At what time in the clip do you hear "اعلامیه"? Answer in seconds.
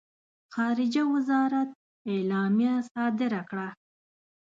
2.13-2.75